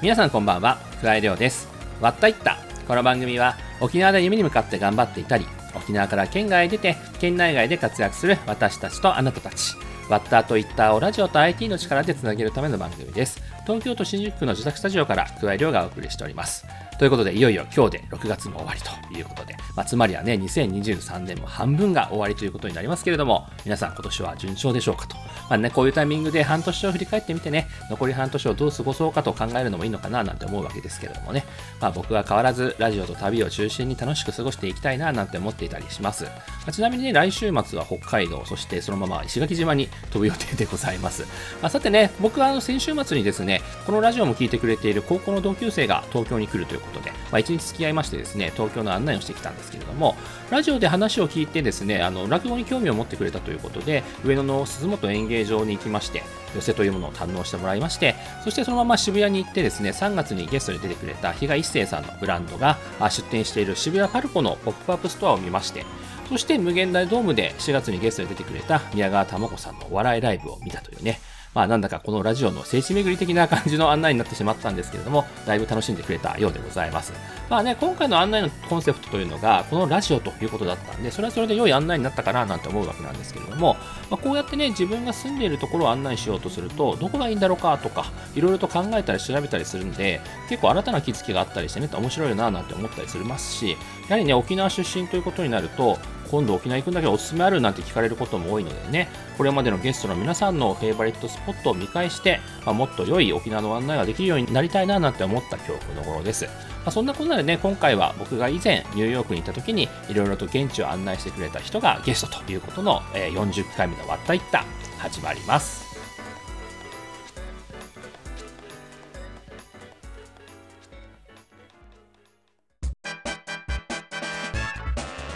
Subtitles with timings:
[0.00, 0.78] 皆さんこんばんは。
[1.00, 1.66] 桑井亮です。
[2.00, 2.56] わったいった。
[2.86, 5.44] この番組は沖縄で夢に向かって頑張っていたり
[5.74, 9.74] 沖縄から県外へ出て県内外で活躍する私たちとあなたたち。
[10.08, 13.42] ワッターといったをラジオと IT の力でつなげるための番組です。
[13.66, 16.64] 東京都新宿区の自宅スタジオから桑井亮がお送りしております。
[16.98, 25.16] ということで、いよいよ今日で6月も終わりということで、まあ、つまりはね、2023年も半分が終わりということになりますけれども、皆さん今年は順調でしょうかと。
[25.48, 31.44] まあね、こういうタイミングで半年を振り返ってみてね、残り半年をどう過ごそうかと考えるのもいいのかななんて思うわけですけれどもね、
[31.80, 36.24] まあ僕は変わらずラジオと旅を中心に楽しく過ごしていきたいななんて思っていたりします。
[36.24, 36.30] ま
[36.68, 41.22] あ、ちなみにね、来週末は北海道、そしてそのまま石垣島に飛ぶ予定でございます。
[41.62, 50.16] まあ、さてね、僕はあの先週末にですね、このラジオも聞いてくれている高校の同級生が東京に来るということで、まあ、一日付き合いましてですね、東京の案内をしてきたんですけれども、
[50.50, 56.22] ラジオで話を聞いてですね、あの落語に興味を持ってくれたということで、上野の鈴本演芸場に行きまして、
[56.54, 62.78] 寄席というものを堪能してもらいまして、そしてそのまま渋谷に行ってですね、3月にゲストで出てくれた比嘉一生さんのブランドが
[63.10, 65.84] 出店している渋谷パルコのポップアップストアを見まして、
[66.28, 71.20] そして無限大ドームで4月にゲストで出てくれた宮川玉子さんのお笑いライブを見たというね、
[71.54, 77.14] まあなんだかこのラジオの聖地巡り的な感じの案内になってしまったんですけれども、だいぶ楽しんでくれたようでございます。
[77.48, 83.76] まあね、今回の案内のコンセプトというのが、このラジオということだったんで、それはそれで良い案内になったかななんて思うわけなんですけれども、
[84.10, 93.76] まあ、こうやってね、自分が住んでいるところを案内しようとすると、どこがいいんだろうかとか、いろいろと考えたり調べたりするんで、結構新たな気づきがあったりしてね、面白いななんて思ったりしますし、
[94.08, 95.98] やはりね、沖縄出身ということになると、
[96.30, 106.44] 今度沖縄行くんだけどおすすめあるなんて聞かれることも多いのでね、これまでのゲストの皆さんのフェイバリットスポットを見返して、まあ、もっと良い沖縄の案内ができるようになりたいななんて思った今日この頃です。
[106.46, 106.50] ま
[106.86, 114.64] あ、そんなことでね、今回は僕が以前ニューヨークに行った時にいろいろと現地を案内してくれた人がゲストということの、え、40回目のわったいった
[114.98, 115.87] 始まります。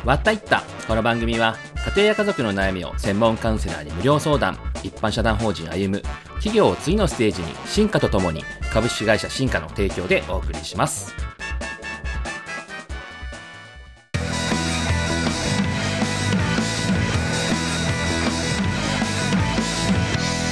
[0.05, 0.65] わったいった。
[0.89, 4.59] この番組は家庭や家族の悩みを専門カウンセラーに無料相談。
[4.83, 6.03] 一般社団法人歩む。
[6.35, 8.43] 企業を次のステージに進化とともに
[8.73, 11.15] 株式会社進化の提供でお送りします。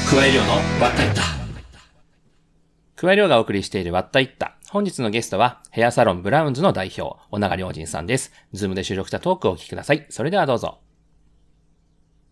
[0.08, 1.22] 加え量のわったいった。
[2.94, 8.30] 加え量がお送りしているわったいった本日のゲストは、ヘアサロン BROWNSの代表、翁長良仁さんです。
[8.52, 10.06] Zoom で収録したトークをお聞きください。
[10.10, 10.78] それではどうぞ。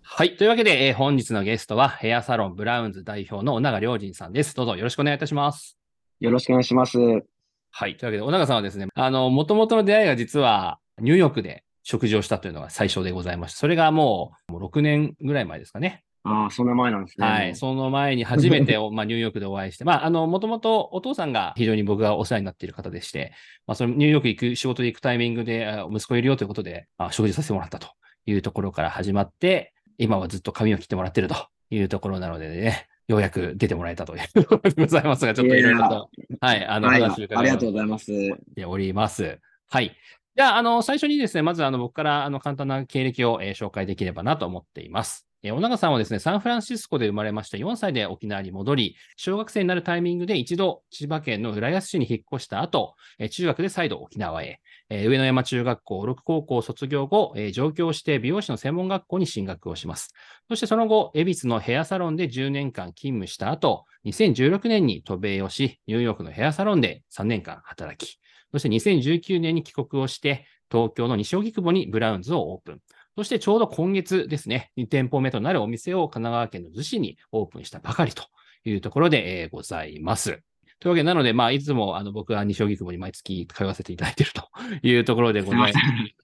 [0.02, 0.36] はい。
[0.36, 4.54] というわけで、えー、本日のゲストは、ヘアサロン BROWNS代表の翁長良仁さんです。
[4.54, 5.76] どうぞよろしくお願いいたします。
[6.20, 6.96] よろしくお願いします。
[7.72, 7.96] はい。
[7.96, 13.58] というわけで、小長さんはですね、あの、元々の出会いが実は、ニューヨークで食事をしたというのが最初でございました。
[13.58, 16.04] それがもう、もう6年ぐらい前ですかね。
[16.24, 17.26] ああ、その前なんですね。
[17.26, 17.56] はい。
[17.56, 23.32] その前に初めて、 まあ、ニューヨークでお会いして、まあ、あの、もともとお父さんが非常に僕がお世話になっている方でして、
[23.66, 27.88] まあ、そのニューヨーク行く、仕事で行くタイミングで、息子いるよということで、まあ、食事させてもらったと
[28.26, 31.34] いうところから始まって、今はずっと髪を切ってもらってると
[31.70, 38.06] いうところなのでね、ようやく出てもらえたというところでございますが、ちょっといろいろと、はい、あの、話を伺いありがとうございます。
[38.54, 39.38] ております。
[39.70, 39.96] はい。
[40.36, 45.27] じゃあ、あの、最初にですね、まずあの、僕からあの、簡単な経歴を、えー、紹介できればなと思っています。
[45.44, 54.60] え小長さんはですね、サンフランシスコで生まれました4歳で沖縄に戻り、小学生になるタイミングで一度千葉県の浦安市に引っ越した後、え中学で再度沖縄へ、
[54.90, 60.12] え上野山中学校、六高校卒業後、え上京して美容師の専門学校に進学をします。
[60.48, 68.18] そしてその後、恵比寿のヘアサロンで10年間勤務した後、2016年に渡米をし、ニューヨークのヘアサロンで3年間働き、
[68.50, 72.80] そして2019年に帰国をして、東京の西荻窪にブラウンズをオープン。
[73.18, 78.22] そしてちょうど今月ですね、2店舗目となるお店を神奈川県の逗子にオープンしたばかりと
[78.64, 80.40] いうところで、え、ございます。
[80.80, 84.48] というわけで、なので、まあ、いつも、あの、僕は西荻窪に毎月通わせていただいていると
[84.86, 85.74] いうところでございます。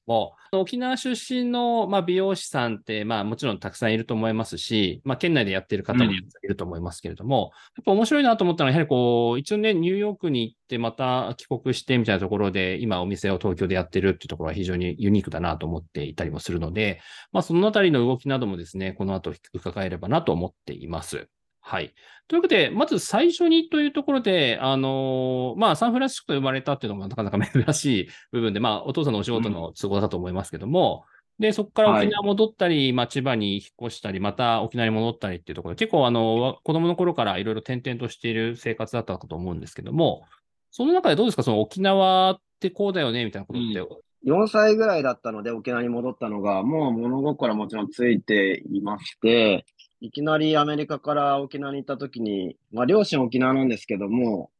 [0.07, 6.17] もう、沖縄出身の、まあ、美容師さんって、まあ、もちろんたくさんいると思いますし、まあ、県内でやっている方もい
[6.47, 7.49] ると思いますけれども、うん、や
[7.81, 17.01] っぱ面白いなと思ったのは、やはりこう、一応ね、ニューヨークに行って、また帰国してみたいなところで、今お店を東京でやってるっていうところは非常にユニークだなと思っていたりもするので、
[17.33, 21.29] まあ、そのあたりの動きなどもですね、この後伺えればなと思っています。
[21.67, 21.95] はい。
[22.29, 31.07] というわけで、まず最初にというところで、あのー、まあ、サンフランシスコで生まれたっていうのもなかなか 珍しい部分で、まあ、お父さんのお仕事の都合だと思いますけども、
[31.39, 40.25] うん、で、そこから沖縄戻ったり、はい、まあ、千葉に引っ越したり、また沖縄に戻ったりっていうところで、結構、あの、子供の頃からいろいろ転々としている生活だったかと思うんですけども、
[40.71, 41.43] その中でどうですか？
[41.43, 49.67] その沖縄ってこうだよねみたいなことって、うん、4歳ぐらいだったので沖縄に戻ったのが、もう物心はもちろんついていまして、
[50.05, 54.51] いきなりアメリカから沖縄に行った時に、まあ両親沖縄なんですけども、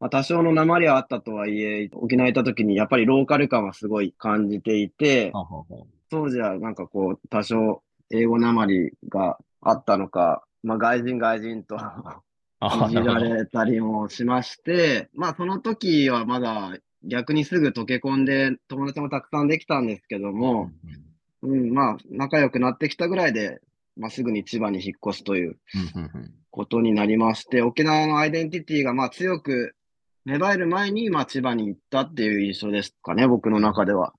[0.00, 5.64] まあ、多少の鉛はあったとはいえ、沖縄行った時にやっぱりローカル感はすごい感じていて、ははは
[6.10, 12.22] 当時はなんかこう、多少英語鉛があったのか、まあ外人外人とあ
[12.88, 20.70] いじられたりもしまして、まあその時はまだ逆にすぐ溶け込んで友達もたくさんできたんですけども、
[21.42, 23.60] うん、まあ仲良くなってきたぐらいで、
[23.96, 25.58] まあすぐに千葉に引っ越すという
[26.50, 29.74] ことになりまして、沖縄のアイデンティティがまあ強く
[30.24, 34.12] 芽生える前にまあ千葉に行ったっていう印象ですかね、僕の中では。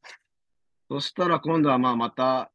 [0.89, 2.51] そしたら今度はまあまた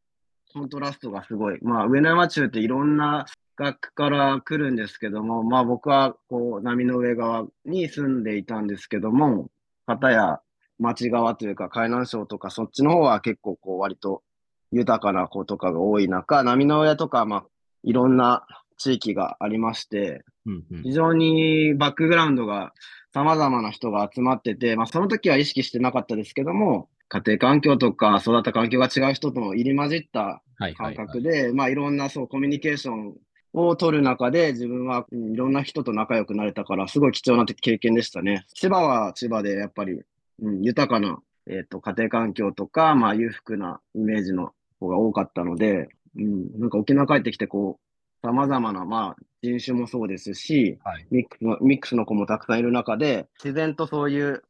[0.52, 1.58] コントラストがすごい。
[1.62, 3.26] まあ上野山中っていろんな
[3.56, 9.48] 学から来るんですけども、まあ僕はこう波の上側に住んでいたんですけども、
[9.86, 10.40] 片や
[10.78, 14.22] 町側というか海南省とかそっちの方は結構こう割と
[14.72, 17.44] 豊かな子とかが多い中、波の上とかまあ
[17.82, 18.46] いろんな
[18.76, 22.72] 地域がありまして、うんうん非常にバックグラウンドが
[23.12, 33.14] 様々な人が集まってて、まあその時は意識してなかったですけども、家庭環境とか育った環境が違う人との入り混じったはいはい感はい覚で、まあいろんなそうコミュニケーション
[33.52, 38.46] を取る中で自分はうんいろんな人と仲良くなれたから、すごい貴重な経験でしたね。
[38.54, 40.00] 千葉は千葉でやっぱり、
[40.40, 54.42] うん、豊かな、えっと、家庭環境とか、まあ裕福なイメージの方が多かったので、うん、なんか沖縄帰ってきてこう、様々な、まあ人種もそうですし、はいミックスの、ミックスの子もたくさんいる中で、自然とそういう、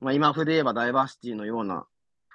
[0.00, 1.86] まあ今風で言えばダイバーシティのような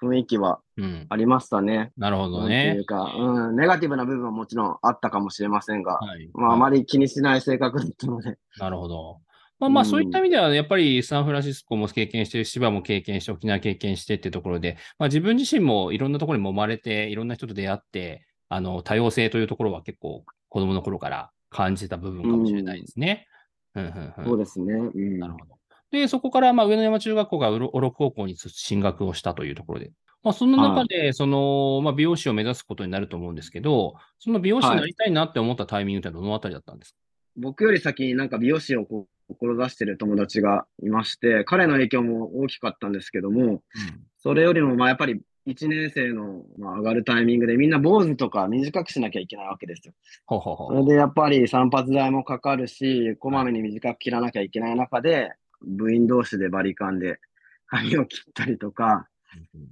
[0.02, 1.08] 雰囲気はうん。
[1.10, 1.92] ありましたね。
[1.98, 2.86] なるほどなんていねう。
[2.86, 6.30] か、うん、ネガティブな部分はもちろんあったかもしれませんが、はい。
[6.34, 9.20] まあ、あまり気にしない性格だったので、なるほど。
[9.60, 23.28] まあまあ、うんそういった意味では、やっぱりサンフランシスコも経験してる、千葉も経験して、沖縄経験してっていうところで、まあ自分自身もいろんなところに揉まれて、いろんな人と出会って、あの、多様性というところは結構子供の頃から感じた部分かもしれないですね。
[23.76, 24.74] うんうんうんそうですね。
[24.74, 25.20] うん。
[25.20, 25.58] なるほど。
[25.92, 29.92] で、そこから、まあ、上野山中学校が小禄高校に進学をしたというところで、
[30.24, 36.98] まあ、その中で、その、まあ、美容師を目指すことになると思うんですけど、その美容師になりたいなって思ったタイミングってどのあたりだったんですか、
[37.38, 43.62] 僕より先になんか美容師をこう志してる友達がいまして、彼の影響も大きかったんですけども、
[44.18, 49.94] それよりもまあやっぱり1年生のまあ上がるタイミングでみんな坊主とか短くしなきゃいけないわけですよ。
[50.26, 50.68] ほうほうほ。
[50.68, 55.32] そうれでやっぱり散髪代もかかるし、こまめに短く切らなきゃいけない中で、
[55.62, 57.20] 部員同士でバリカンで
[57.68, 59.08] 髪を切ったりとか、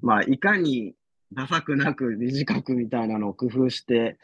[0.01, 0.96] まあいかに
[1.34, 4.18] ダサくなく短くみたいなのを工夫して、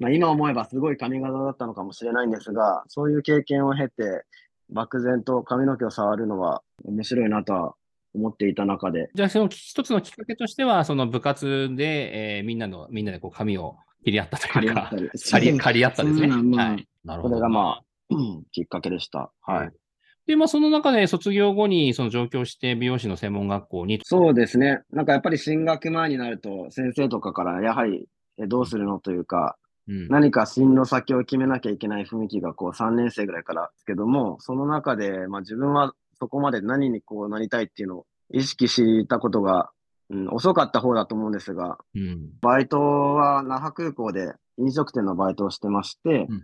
[0.00, 4.24] まあ今思えばすごい髪型だったのかもしれないんですが、そういう経験を経て、
[4.70, 7.74] 漠然と髪の毛を触るのは面白いなとは
[8.14, 14.90] 思っていた中で、じゃあ、その一つのきっかけとしては、その部活で、えーみんなの、みんなでこう髪を切り合ったというか
[15.30, 15.84] 借り合った、り。
[15.84, 16.56] 合ったんですね。
[16.56, 16.88] はい。
[17.04, 17.34] なるほど。
[17.34, 19.30] これがまあ、うんきっかけでした。
[19.42, 19.72] はい。
[20.26, 24.82] で、まあ、その中で卒業後に、その上京して美容師の専門学校に、そうですね。
[24.90, 28.06] なんかやっぱり進学前になると、先生とかから、やはり、
[28.40, 29.56] えどうするのというか、
[29.88, 30.08] うん。
[30.08, 39.70] 何か進路先を決めなきゃいけない雰囲気がこう3年生ぐらいからですけども、その中で、まあ自分はそこまで何にこうなりたいっていうのを意識したことが、
[40.10, 42.30] うん、遅かった方だと思うんですが、うん。
[42.40, 46.34] バイトは那覇空港で飲食店のバイトをしてましてうん、うんうん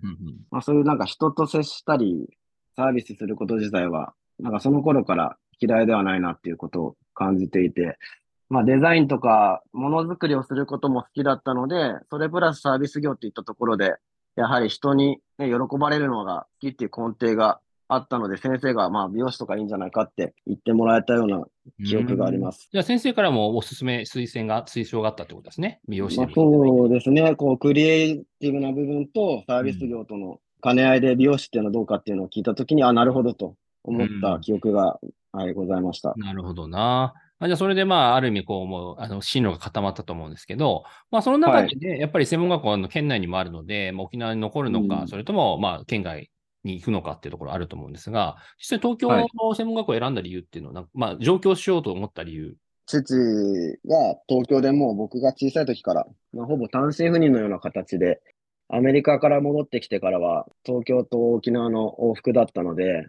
[0.51, 2.29] まあそういうなんか人と接したり、
[2.77, 7.99] サービスすること自体は、なんかその頃から嫌いではないなっていうことを感じていて、
[8.55, 13.97] まあデザインとかものづくりをすることも好きだったので、それプラスサービス業っていったところで、
[14.37, 17.59] やはり人に、ね、喜ばれるのが好きっていう根底が
[17.89, 21.45] あったので、先生がまあ美容師とかいいんじゃないかって言ってもらえたような
[21.85, 22.69] 記憶があります。
[22.71, 25.81] じゃあ先生からもおすすめ、推薦が、推奨があったってことですね。
[25.89, 27.35] 美容師まあ、でもいいんじゃないそうですね。
[27.35, 35.01] こう、クリエイティブな部分とサービス業との兼ね合いで美容師っていうのはどうかっていうのを聞いたときに、あ、なるほどと思った記憶が、
[35.33, 36.15] はい、ございました。
[36.17, 37.15] なるほどな。
[37.45, 45.09] あじゃあ、それで、まあ、ある意味、こう、もう、あの、進路が固まったと思うんですけど、まあ、その中でね、やっぱり専門学校の県内にもあるので、まあ、沖縄に残るのか、うん。
[45.09, 46.31] それとも、まあ、県外
[46.65, 49.27] に行くのかっていうところあると思うんですが、実際東京はい。
[49.35, 52.57] の専門学校を選んだ理由っていうのは、なんかまあ、上京しようと思った理由？
[52.87, 53.15] 父
[53.87, 58.21] が東京でもう僕が小さい時から、まあ、ほぼ単身赴任のような形で、
[58.69, 63.07] アメリカから戻ってきてからは、東京と沖縄の往復だったので、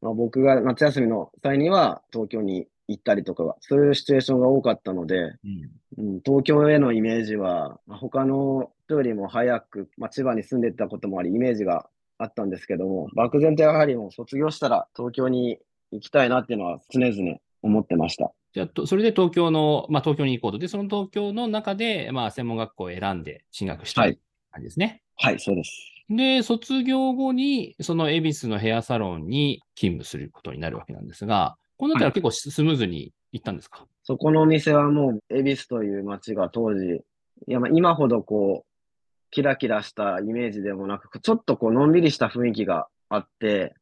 [0.00, 11.88] まあ、僕が夏休みの際には東京に行ったりとか、そういうシチュエーションが多かったので、うんうん、東京へのイメージは、まあ他の人よりも早く、まあ、千葉に住んでたこともあり、イメージが
[12.18, 15.58] あったんですけども、漠然とやはりもう卒業したら東京に
[15.90, 18.32] 行きたいなっていうのは常々思ってました。
[18.52, 20.58] じゃあ、とそれで東京の、まあ、東京に行こうと。
[20.58, 24.18] で、その東京の中で、まあ、専門学校を選んで進学したはいい
[24.52, 25.02] 感じですね。
[25.16, 25.72] はい、そうです。
[26.08, 37.02] で、卒業後に、その恵比寿のヘアサロンに勤務することになるわけなんですが、この辺りは結構スムーズにいったんですか、そこのお店はもう、恵比寿という街が当時、
[37.46, 43.74] いや、まあ今ほどこう、キラキラしたイメージでもなく、ちょっとこう、のんびりした雰囲気があって、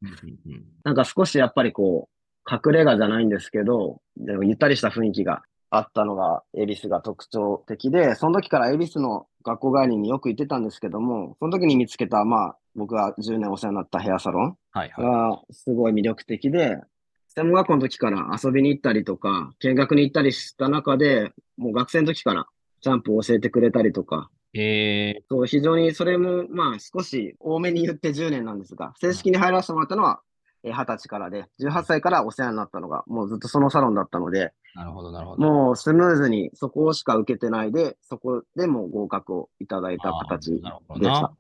[0.83, 2.15] なんか少しやっぱりこう、
[2.51, 15.05] 隠れ家じゃないんですけど、でもゆったりした雰囲気があったのが、恵比寿が特徴的で、その時から恵比寿の学校帰りによく行ってたんですけども、その時に見つけた、まあ、僕が10年お世話になったヘアサロンはいはい。
[15.05, 16.81] がすごい魅力的で、
[17.37, 22.47] 専門学校の時から遊びに行ったりとか、見学に行ったりした中で、もう学生の時から
[22.81, 30.21] ジャンプを教えてくれたりとか、えそう、非常にそれも、まあ少し多めに言って10年なんですが、正式に入らせてもらったのは、
[30.63, 35.43] えー20歳からで、18歳からお世話になったのが、もうずっとそのサロンだったので、ー、なるほど、なるほど。
[35.43, 41.15] もうスムーズにそこしか受けてないで、そこでもう合格をいただいた形であーなるほどな。
[41.17, 41.33] した。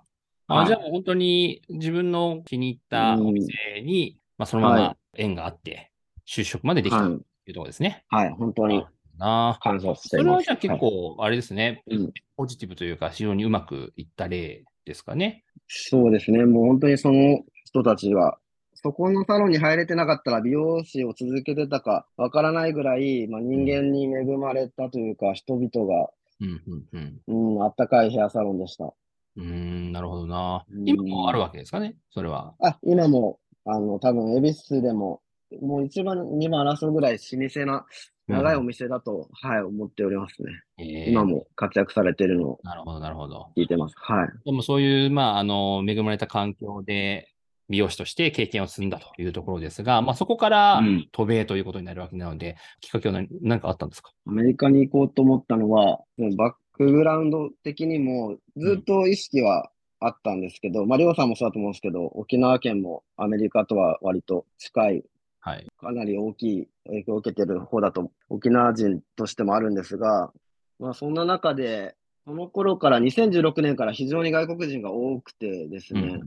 [0.49, 0.67] あはい。
[0.67, 5.91] じゃあもう本当に自分の気に入ったお店に、まあ、そのまはま縁があって、
[6.27, 7.13] 就職までできたとはい。
[7.13, 7.17] い
[7.51, 8.05] うところですね。
[8.09, 8.85] はい、本当に
[9.19, 10.09] なあ感謝しています。
[10.09, 15.45] それはじゃあ結構、あれですね、はいうんポジティブというか、非常にうまくいった例ですかね。
[15.69, 16.45] そうですね。
[16.47, 18.39] もう本当にその人たちは、
[18.75, 27.55] そこのサロンに入れてなかったら美容師を続けてたかわからないぐらい、まあ、人間に恵まれたというか、人々が、うん、うん、うん。
[27.57, 28.93] うん、あったかいヘアサロンでした。
[29.37, 30.65] うーん、なるほどな。
[30.69, 32.55] うん今もあるわけですかね、それは。
[32.61, 35.21] あ、今も、あの、多分、恵比寿でも、
[35.61, 37.87] もう一番、二番争うぐらい老舗な、
[38.27, 40.53] 長いお店だと、はい、思っておりますね。
[40.79, 43.49] えー今も活躍されてるのをなるほど、なるほど。
[43.57, 43.95] 聞いてます。
[43.99, 44.29] はい。
[44.45, 47.29] でもそういう、まあ、あの、恵まれた環境で、
[47.71, 54.13] 美容師として経験を積んだというところですが、まあ、そこからうん渡米ということになるわけなので、きっかけは何何かあったんですか？
[54.27, 59.71] アメリカに行こうと思ったのは、もうバックグラウンド的にもずっと意識は
[60.07, 65.05] あったんですけど、まあ、りょうさんもそうだと思うんですけど、沖縄県もアメリカとは割と近い、
[65.41, 65.67] はい。
[65.79, 70.33] かなり大きい影響を受けてる方だと、沖縄人としてもあるんですが、
[70.79, 76.21] まあ、そんな中で、その頃から2016年から非常に外国人が多くてですね、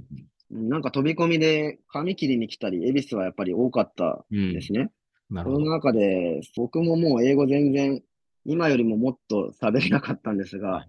[0.49, 4.91] なんか飛び込みで髪切りに来たり、恵比寿はやっぱり多かったうんですね。
[5.29, 5.63] なるほど。
[5.63, 8.01] その中で、僕ももう英語全然、
[8.45, 10.87] 今よりももっと喋れなかったんですが、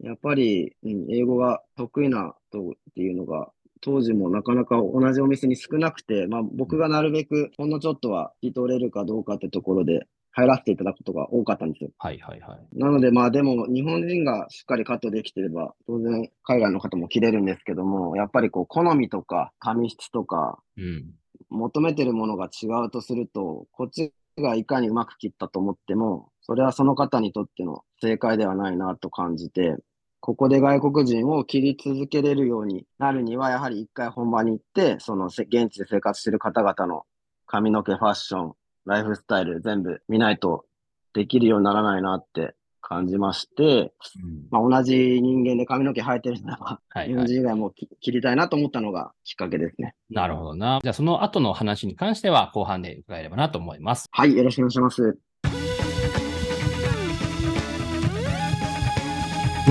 [0.00, 3.50] やっぱり、うん、英語が得意な人っていうのが、
[3.80, 11.90] 当時もなかなか同じお店に少なくて、まあ僕がなるべくほんのちょっとは聞き取れるかどうかってところで入らせていただくことが多かったんですよ。
[11.98, 12.78] はいはいはい。
[12.78, 21.14] なのでまあでも日本人がしっかりカットできてれば、当然海外の方も切れるんですけども、やっぱりこう好みとか髪質とかうん。
[21.50, 29.76] 求めてるものが違うとすると、こっちがいかにうまく切ったと思っても、それはその方にとっての正解ではないなと感じて、
[30.20, 37.04] ここで外国人を切り続けれるようになるには、やはり一回本場に行って、その現地で生活している方々の
[37.46, 38.52] 髪の毛、ファッション、
[38.84, 40.64] ライフスタイル全部見ないと
[41.12, 42.54] できるようにならないなって
[42.88, 47.08] 感じまして、うんまあ、同じ人間で髪の毛生えてるなら、はいはい。
[47.08, 49.94] 日本人以外もき切りたいなと思ったのがきっかけですね。
[50.08, 50.80] なるほどな。
[50.82, 54.08] じゃあその後の話に関しては後半で伺えればなと思います。
[54.10, 55.02] はい、よろしくお願いします。
[55.02, 55.12] わ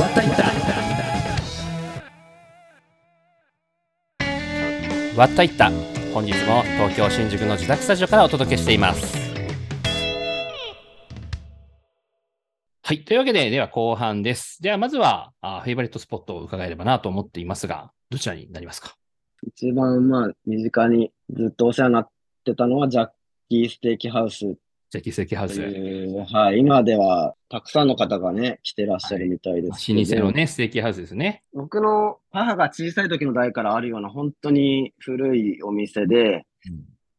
[0.05, 0.43] ったいった
[5.19, 5.71] わったいった
[6.13, 9.26] 本日も東京新宿の自宅スタジオからお届けしています
[12.87, 13.03] はい。
[13.03, 14.63] というわけで、では後半です。
[14.63, 18.95] では、まずは、あフェイバリットスポットを伺えればなと思っていますが、どちらになりますか？
[19.45, 22.09] 一番まあ身近にずっとお世話になっ
[22.45, 23.09] てたのはジャッ
[23.49, 25.59] キーステーキハウスジャッキーステーキハウとス。
[25.59, 31.43] いう、はい、今ではたくさんの方がね、来てらっしゃるみたいでまあすけど、老舗のね、ステーキハウスですね。
[31.51, 36.45] 僕の母が小さい時の代からあるような本当に古いお店で、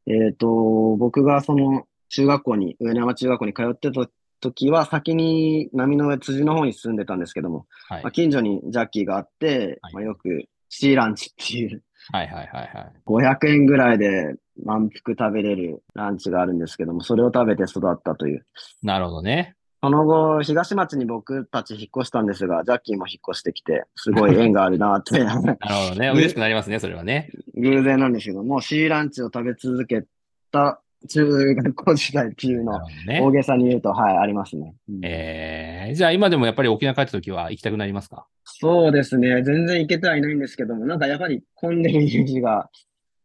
[0.06, 4.08] えっと、僕がその中学校に、上野山中学校に通ってた
[4.40, 8.02] 時は先に波の上辻の方に住んでたんですけども、はい。
[8.02, 13.37] まあ、近所にジャッキーがあって、はいまあ、よくシーランチっていうはいはいはいはい。
[13.37, 18.47] 500円ぐらいで満腹食べれるランチがあるんですけども、それを食べて育ったという。
[18.83, 19.54] なるほどね。
[19.80, 26.09] その後、東町に僕たち引っ越したんですが、ジャッキーも引っ越してきて、すごい縁があるなって、 なるほどね。
[26.09, 27.30] 嬉しくなりますね、それはね。
[27.54, 30.04] 偶然なんですけども、シーランチを食べ続け
[30.50, 33.31] た中学校時代っていうのね大。
[33.31, 34.75] げさに言うと、はい、ありますね。
[34.88, 38.26] うんえー、じゃあ今でもやっぱり沖縄帰った時は行きたくなりますか？
[38.45, 39.43] そうですね。
[39.43, 42.69] 全然行けてはいないんですけども、なんかやはり混んでるイメージが、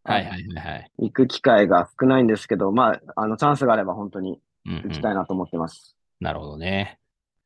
[0.03, 0.91] はいはいはいはい。
[0.99, 5.95] 行く機会が少ないんですけど、まあ、あの、チャンスがあれば本当にうん、うん行きたいなと思ってます。
[6.19, 6.99] なるほどね。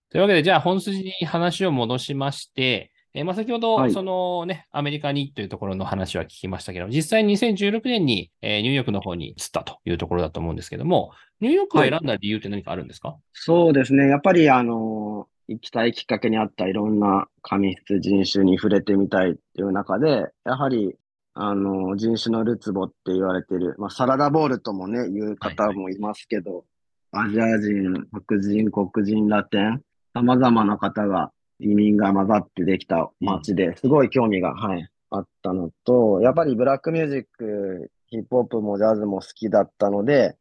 [0.10, 3.92] というわけで、じゃあ本筋に話を戻しまして、えーまあ、先ほど、はい。
[3.92, 14.08] そのね、アメリカにというところの話は聞きましたけど、実際に2016年に、えーニューヨークの方に移ったというところだと思うんですけども、ニューヨークを選んだ理由って何かあるんですか、そうですね。
[14.08, 20.96] やっぱり、あの、行きたいきっかけにあったいろんな紙質人種に触れてみたいっていう中で、やはり、
[21.34, 26.66] あの、人種のるつぼって言われてる、まあ、サラダボールともね、言う方もいますけど、
[27.12, 29.82] アジア人、白人、黒人、ラテン、
[30.14, 40.36] 様々な方が、移民が混ざってできた街ですごい興味が、はい、あったのと、やっぱりブラックミュージック、ヒップホップもジャズも好きだったので、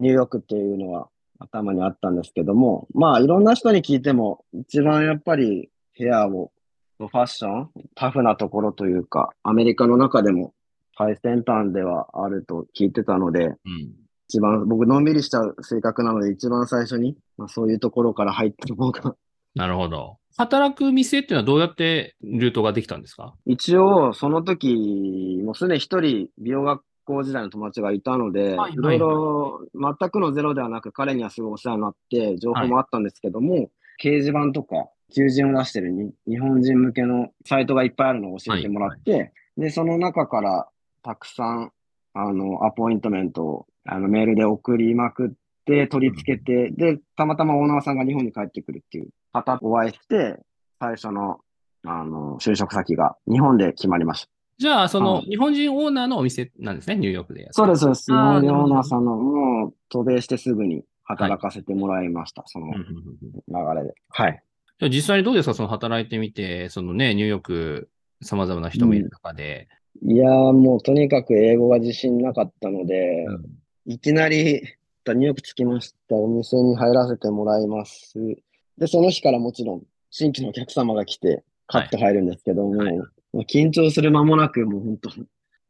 [0.00, 6.50] ニューヨークっていうのは頭にあったんですけども、まあいろんな人に聞いても、一番やっぱりヘアを、
[6.98, 10.54] ファッション、タフなところというか、アメリカの中でも
[10.96, 13.56] 最先端ではあると聞いてたので、うん。
[14.28, 19.16] 一番、僕のんびりした性格なので、一番最初に、まあ、そういうところから入った方が、
[19.54, 20.18] なるほど。
[20.36, 23.34] 働く店っていうのはどうやってルートができたんですか？
[23.46, 28.76] 一応、その時、もうすでに一人美容学校時代の友達がいたので、はいい。
[28.76, 33.70] ろいろ全くのゼロではなく、彼にはすごいお世話になって、情報もあったんですけども、
[34.02, 40.66] 掲示板とか、求人を出してるに日本人向けのサイトがいっぱいあるのを教えてもらって、で、その中から
[41.04, 41.70] たくさん、
[42.14, 45.30] あの、アポイントメントをあのメールで送りまくっ
[45.64, 50.38] て、取り付けて、で、たまたまオーナーさんが日本に帰ってくるっていう方とお会いして、
[50.80, 51.40] 最初の、
[51.84, 54.30] あの、就職先が日本で決まりました。
[54.56, 58.04] じゃあ、そのはい日本人オーナーのお店なんですね、ニューヨークでそうです、そうです。
[58.04, 63.94] 日本人オーナーさんの、もう渡米してすぐに働かせてもらいました、そのうんうんうんうん流れで。
[64.08, 64.42] はい。
[64.78, 67.90] じゃあ実際にどうですかその働いてみて、そのね、ニューヨーク、
[68.22, 69.68] 様々な人もいる中で。
[70.02, 73.44] いやーもうとにかく英語が自信なかったので、うん
[73.86, 74.62] いきなり、
[75.06, 76.16] ニューヨーク着きました。
[76.16, 78.14] お店に入らせてもらいます。
[78.78, 83.04] で、その日からもちろん、新規のお客様が来て、カッと入るんですけども、はいま
[83.40, 85.10] あ緊張する間もなく、もう本当、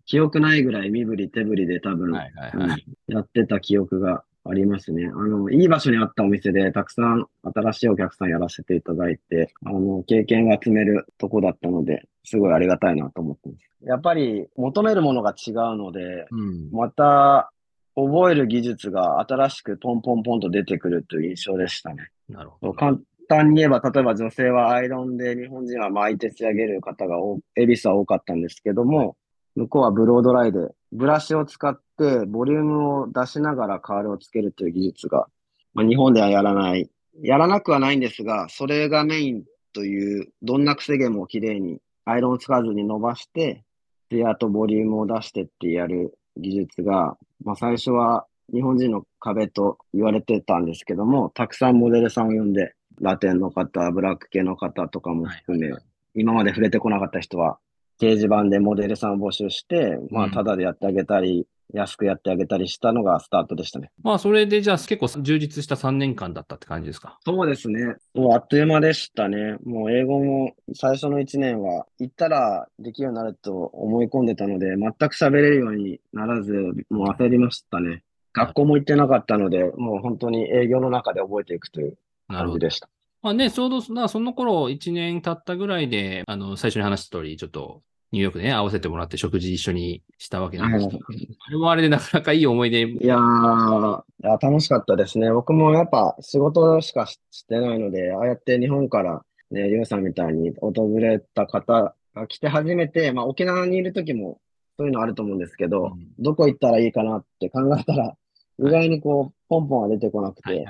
[0.05, 2.85] 記憶ないぐらい身振り手振りで多分、はいはいはい。
[3.07, 5.07] やってた記憶がありますね。
[5.07, 13.89] あの、いい場所にあったお店で、たくさん新しいお客さんやらせていただいて、あの、経験が積めるとこだったので、すごいありがたいなと思ってます。
[13.89, 16.71] やっぱり、求めるものが違うので、うん。
[16.71, 17.51] また、
[17.97, 22.09] 覚える技術が新しくポンポンポンと出てくるという印象でしたね。
[22.29, 22.73] なるほど。
[22.73, 29.17] 簡単に言えば、例えば女性はアイロンで日本人は巻いて仕上げる方が多、エビスは多かったんですけども、
[29.55, 30.59] 向こうはブロードライで、
[30.93, 35.27] ブラシを使ってボリュームを出しながらカールをつけるという技術が、
[35.75, 36.91] まあ、日本ではやらない。
[37.23, 43.65] やらなくはないんですが、それがメインという、どんなくせ毛も綺麗にアイロンを使わずに伸ばして、
[44.11, 55.73] ツヤとボリュームを出してってやる技術が、まあ最初は日本人の壁と言われてたんですけども、たくさんモデルさんを呼んで、ラテンの方、ブラック系の方とかも含め、
[56.15, 57.59] 今まで触れてこなかった人は、
[58.01, 60.31] 掲示板でモデルさんを募集して、まあ、うん。
[60.31, 63.91] ただでやってあげたり、安くやってあげたりしたのがスタートでしたね。
[64.03, 67.19] まあ、それでじゃあ結構充実した3年間だったって感じですか？
[67.25, 67.97] そうですね。
[68.15, 69.57] もうあっという間でしたね。
[69.65, 76.53] もう英語も最初の1年は行ったらできるようになると思い込んでたので、全く喋れるようにならず、
[76.91, 78.03] もう焦りましたね。
[78.33, 81.97] 学校も行ってなかったので、もう本当に営業の中で覚えていくという
[82.29, 82.61] なるほど。
[82.61, 82.89] 感じでした。
[83.23, 91.01] まあね、ちょうどその頃1年経ったぐらいで、あの、最初に話した通り、ちょっとニューヨークでね、合わせてもらって食事一緒にしたわけなんですけど、
[91.47, 92.83] あれもあれでなかなかいい思い出。
[92.83, 95.33] いやー、いや楽しかったですね。
[95.33, 104.41] 僕もやっぱ仕事しかししてないので、ああやって日本からね、リュウさんみたいに訪れた方が来て初めて、まあ沖縄にいる時も
[104.79, 106.09] そういうのあると思うんですけど、うん。
[106.19, 108.17] どこ行ったらいいかなって考えたら、
[108.59, 110.65] 意外にこう、ポンポンは出てこなくて、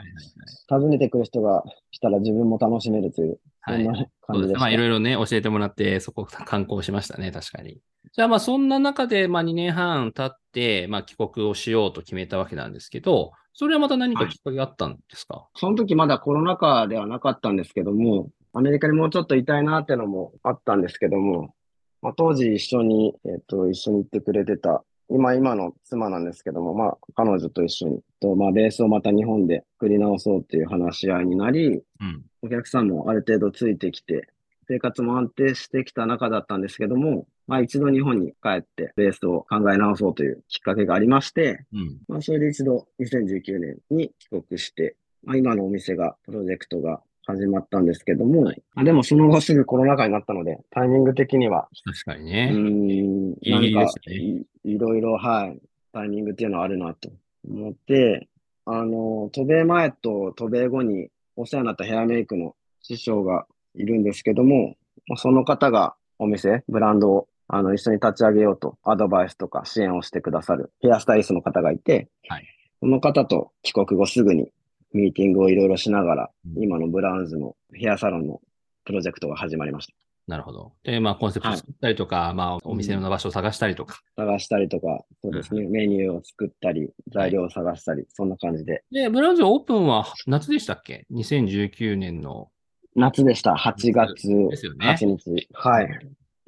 [0.69, 3.87] 訪ねてくる人が来たら自分も楽しめるという、はい。
[3.87, 4.59] はいそうですね。
[4.59, 7.79] まあ、いろいろね、教えてもらって、そこ観光しましたね、確かに。
[8.13, 21.55] じゃあ、まあ、そんな中で、まあ、2年半経って、まあ、帰国をしようと決めたわけなんですけど、それはまた何かきっかけがあったんですか、その時まだコロナ禍ではなかったんですけども、アメリカにもうちょっといたいなってのもあったんですけども、
[22.03, 32.25] まあ、当時一緒に、えっと、一緒に行ってくれてた、今、今の妻なんですけども、まあ、彼女と一緒に、とまあ、ベースをまた日本で作り直そうっていう話し合いになり、うん。
[32.43, 34.29] お客さんもある程度ついてきて、
[34.67, 41.99] 生活も安定してきた中だったんですけども、まあ一度日本に帰ってベースを考え直そうというきっかけがありまして、うん。
[42.09, 52.51] まあ、それで一度2019年に帰国して、まあ、今のお店が、プロジェクトが始まったんですけども、あでもその後すぐコロナ禍になったので、タイミング的には、う確かにね。
[52.53, 53.31] ーん、
[53.73, 55.59] なんかい、いろいろ、はい、
[55.93, 57.11] タイミングっていうのはあるなと
[57.49, 58.29] 思って、
[58.67, 72.47] あの、渡米前と渡米後にお世話になったヘアメイクの師匠がいるんですけども、まあその方がお店、ブランドをあの一緒に立ち上げようとアドバイスとか支援をしてくださるヘアスタイリストの方がいて、はい。
[72.81, 74.51] その方と帰国後すぐに
[74.95, 78.41] ミーティングをいろいろしながら、うん今のブラウンズのヘアサロンの
[78.85, 79.95] プロジェクトが始まりました。
[80.27, 80.73] なるほど。
[80.85, 84.01] で、まあ、コンセプト作ったりとか、まあ、お店の場所を探したりとか。
[84.17, 88.85] 探したりとか、そうですね、メニューを作ったり、材料を探したり、そんな感じで。
[88.91, 92.49] で、ブラウンズオープンは夏でしたっけ ?2019 年の。
[92.97, 93.53] 夏でした。
[93.53, 95.49] 8月ですよね8日。
[95.53, 95.89] はい。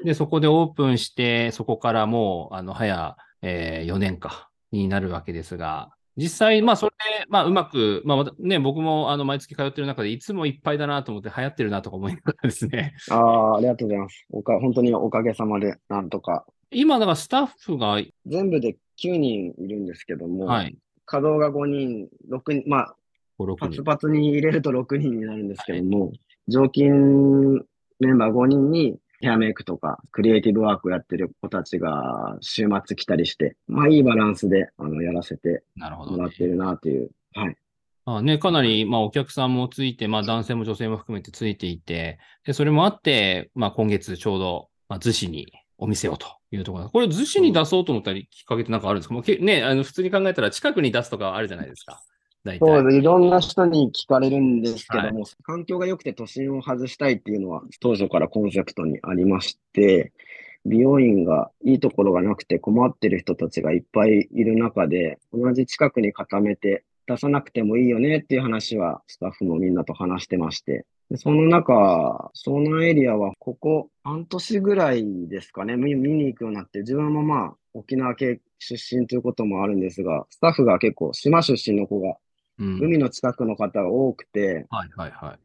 [0.02, 12.94] で、そこでオープンして、そこからもう、あの、早、えー4年か、になるわけですが、実際、まあ、それで、まあ、うまく、まあ、ね、僕も、あの、毎月通ってる中で、いつもいっぱいだなと思って、流行ってるなとか思いながらですね。
[13.10, 14.26] ああ、ありがとうございます。
[14.30, 16.46] おか、本当におかげさまで、なんとか。
[16.70, 22.96] 今、だからスタッフが、全部で9人いるんですけども、はい、稼働が5人、6人、まあ、
[23.38, 23.84] 5、6パツ人。
[23.84, 26.12] パツに入れると6人になるんですけども、
[26.48, 27.66] 常勤
[28.00, 36.46] メンバー5人にヘアメイクとかクリエイティブワークをやってる子たちが週末来たりして、まあいいバランスであのやらせてもらって。
[36.46, 37.10] るなという。
[37.34, 37.56] はい。
[38.08, 49.14] あね、かなり、まあ、お客さんもついて、まあ、男性も女性も含めてついていて、で、それもあって、まあ、今月ちょうど、まあ、逗子にお店をというところだこれ、逗子に出そうと思ったり、きっかけってなんかあるんですか？
[49.14, 52.00] もうけね、あの、普通に考えたら近くに出すとかあるじゃないですか。
[52.46, 52.66] 大体。
[52.66, 52.96] そうです。
[52.96, 60.12] いろんな人に聞かれるんですけどはも、環境が良くて都心を外したいっていうのは当初からコンセプトにありまして、
[60.64, 82.16] 美容院がいいところがなくて困ってる人たちがいっぱいいる中で、同じ近くに固めて出さなくてもいいよねっていう話はスタッフもみんなと話してまして、でその中、湘南エリアはここ半年ぐらいですかね、見見に行くようになって、自分もまあ沖縄系出身ということもあるんですが、スタッフが結構島出身の子が
[82.58, 82.78] うん。
[82.80, 85.38] 海の近くの方が多くて、はいはいはい。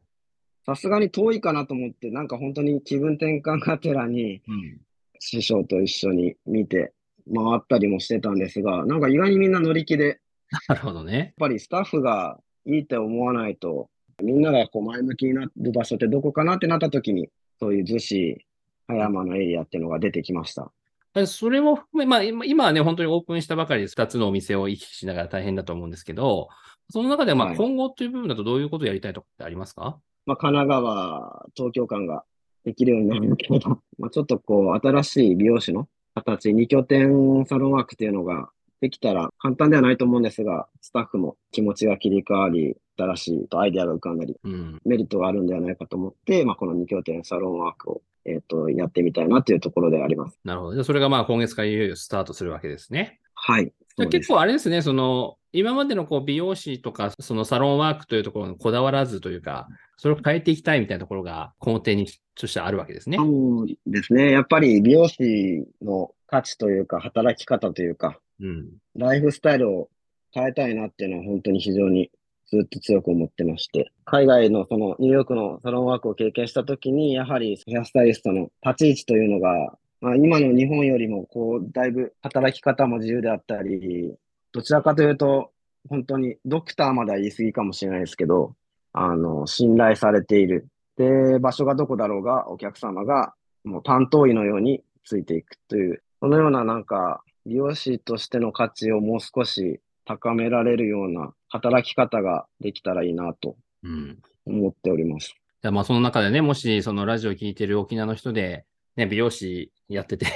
[0.64, 4.80] さすがに遠いかなと思って、なんか本当に気分転換がてらにうん。
[5.24, 6.92] 師匠と一緒に見て
[7.32, 10.20] 回ったりもしてたんですが、なんか意外にみんな乗り気で、
[10.50, 11.34] やっなるほどね。
[11.38, 13.88] ぱりスタッフがいいって思わないと、
[14.20, 17.28] みんながこう前向きになる場所ってどこかなってなった時に、
[17.60, 18.46] そういう逗子、
[18.88, 20.72] 葉山のエリアっていうのが出てきました。
[21.14, 26.48] でそれも含め、まあ、今今はね、本当にオープンしたばかりで2つのお店を行き来しながら大変だと思うんですけど、
[26.90, 29.98] その中で、まあ、はい今後という部分だとどういうことをやりたいとかってありますか？
[30.26, 32.24] まあ、神奈川、東京間が
[32.64, 44.80] できるようになるけど、 まあ、ちょっとこう、新しい美容師の形、二拠点サロンワークっていうのができたら簡単ではないと思うんですが、スタッフも気持ちが切り替わり、新しいアイデアが浮かんだり、うん。
[44.84, 50.38] メリットがあるんではないかと思って、まあ、この二拠点サロンワークを、えっ、と、やってみたいなというところであります。
[50.44, 50.74] なるほど。
[50.74, 53.18] じゃあそれがまあ今月からいよいよスタートするわけですね。
[53.44, 53.72] はい。
[53.96, 63.18] じゃ結構あれですね、その、今までのこう美容師とか、そのサロンワークというところにこだわらずというか、それを変えていきたいみたいなところが根底にとしてあるわけですね。
[63.18, 64.30] そうですね。
[64.30, 68.70] やっぱり美容師の価値というか、働き方というか、うん。
[68.96, 69.90] ライフスタイルを
[70.30, 72.10] 変えたいなっていうのは本当に非常に
[72.46, 84.12] ずっと強く思ってまして、海外のそのニューヨークのサロンワークを経験したときに、やはりヘアスタイリストの立ち位置というのが、まあ、今の日本よりもこう、だいぶ働き方も自由であったり、
[84.50, 85.52] どちらかというと、
[85.88, 88.56] 本当にドクターまでは言い過ぎかもしれないですけど、
[88.92, 90.66] あの、信頼されている。
[90.96, 104.18] で、場所がどこだろうが、お客様がもう担当医のようについていくという、そのようななんか、美容師としての価値をもう少し高められるような働き方ができたらいいなとうん。
[104.46, 105.28] 思っております。
[105.62, 108.64] じゃあまあその中でね、もしそのラジオを聞いてる沖縄の人で、
[108.96, 110.26] ね、美容師やってて、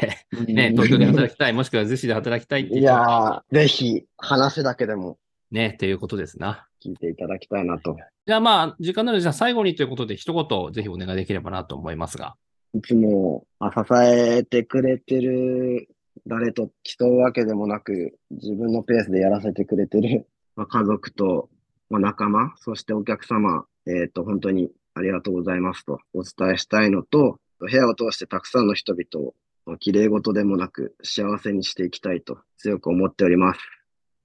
[0.49, 5.19] ね、東京で働きたい、もしくは逗子で働きたいっていやー、ぜひ話だけでも
[5.51, 6.67] ね、っていうことですな。
[6.85, 7.97] 聞いていただきたいなと。
[8.27, 12.35] じゃあまあ、時間なので、じゃあ最後にということで、一言ぜひお願いできればなと思いますが。
[12.75, 15.89] いつもあ支えてくれてる
[16.27, 21.49] 誰と競うわけでもなく、自分のペースでやらせてくれてる、まあ、家族と、
[21.89, 33.61] まあ、仲間、そしてお客様、えっ、と、本当にありがとうございますとお伝えしたいのと、部屋を通してたくさんの人々を、まあ綺麗事でもなく幸せにしていきたいと強く思っております。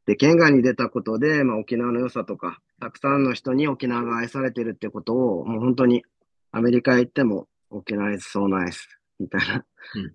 [0.06, 6.04] で、県外に出たことで、まあ、沖縄の良さとか、たくさんの人に沖縄が愛されてるってことを、もう本当に
[6.52, 8.74] アメリカへ行っても、沖縄 is so nice
[9.20, 9.63] みたいな、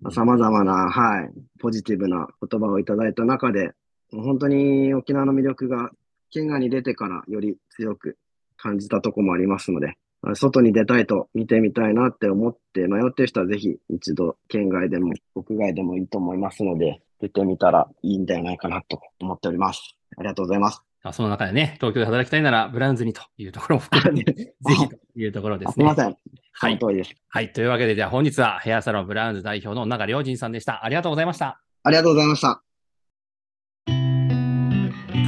[0.03, 3.71] うん様々な、はい、ポジティブな言葉をいただいた中で、
[4.11, 5.91] もう本当に沖縄の魅力が
[6.29, 8.17] 県外に出てからより強く
[8.57, 9.93] 感じたとこもありますので、あ
[10.35, 15.13] 外に出たいと見てみたいなって思って迷ってる人はぜひ一度県外でも
[15.45, 19.95] 国外でもいいと思いますので、出てみたらいいんではないかなと思っております。
[20.17, 20.81] ありがとうございます。
[21.03, 25.85] あその中でね、東京で働きたいなら、ブラウンズにというところも含めて、 ぜひというところですすね。
[25.85, 26.15] いません。
[26.53, 27.15] その通りです。
[27.29, 27.53] はい。
[27.53, 30.83] というわけで、じゃあ本日はヘアサロンブラウンズ代表の永良仁さんでした。
[30.83, 31.61] ありがとうございました。
[31.83, 32.63] ありがとうございました。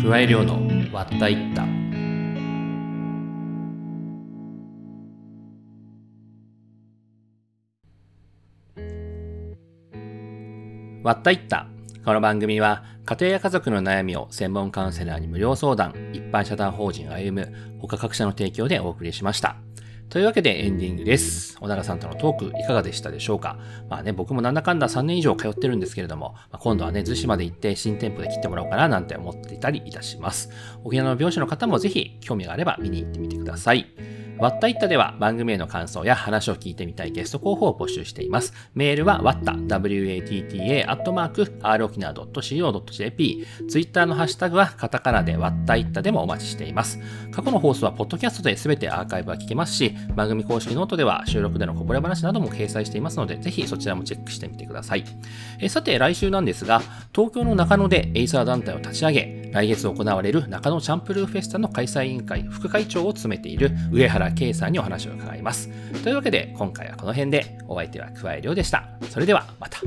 [0.04, 0.60] 加え量の
[0.92, 1.79] 割ったいった。
[11.10, 11.66] 割ったいった。
[12.06, 19.56] この番組は家庭や家族の悩みを専門カウンセラーに無料相談、一般社団法人歩む他各社の提供でお送りしました。
[20.10, 21.58] というわけでエンディングです。
[21.58, 23.58] 小長さんとのトークいかがでしたでしょうか？
[23.90, 30.52] まあね、僕もなんだかんだ3年以上通ってるんですけれども、まあ、今度はね、逗子まで行って新店舗で切ってもらおうかななんて思っていたりいたします。
[30.84, 33.88] 沖縄の美容師の方もぜひ興味があれば見に行ってみてください。
[34.40, 38.54] わったいったでは番組への感想や話を聞いてみたいゲスト候補を募集しています。
[38.74, 47.00] メールはわった、watta、アットマーク、 rokinawa.co.jp、ツイッターのハッシュタグはカタカナでわったいったでもお待ちしています。
[47.32, 55.04] 過去の放送はポッドキャストで全てアーカイブは聞けますし、番組公式ノートでは収録でのこぼれ話なども掲載していますので、ぜひそちらもチェックしてみてください。
[55.60, 56.82] えさて、来週なんですが、
[57.14, 65.70] 東京の中野でエイサー団体を立ち上げ、来月行われる中野チャンプルーフェスタの開催委員会副会長を務めている上原圭さんにお話を伺います。
[66.04, 68.90] というわけで、今回はこの辺で、お相手は桑井亮でした。
[69.10, 69.80] それでは、また。